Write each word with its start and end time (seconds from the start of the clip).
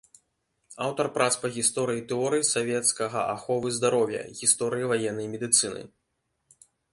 Аўтар 0.85 1.09
прац 1.17 1.27
па 1.43 1.51
гісторыі 1.57 1.99
і 2.01 2.03
тэорыі 2.11 2.47
савецкага 2.53 3.19
аховы 3.35 3.67
здароўя, 3.77 4.21
гісторыі 4.41 4.89
ваеннай 4.95 5.27
медыцыны. 5.35 5.81